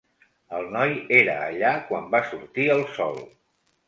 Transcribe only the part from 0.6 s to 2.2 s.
noi era allà quan